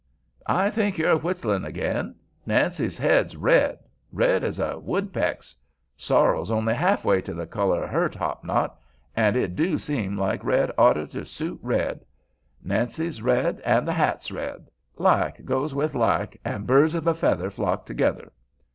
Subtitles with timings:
[0.47, 2.15] "I think you're whistlin' again.
[2.47, 3.77] Nancy's head's red,
[4.11, 5.55] red as a woodpeck's.
[5.95, 8.79] Sorrel's only half way to the color of her top knot,
[9.15, 11.99] an' it do seem like red oughter to soot red.
[12.63, 17.51] Nancy's red an' the hat's red; like goes with like, an' birds of a feather
[17.51, 18.31] flock together."